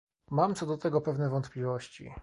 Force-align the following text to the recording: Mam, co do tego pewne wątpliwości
Mam, 0.31 0.55
co 0.55 0.65
do 0.65 0.77
tego 0.77 1.01
pewne 1.01 1.29
wątpliwości 1.29 2.11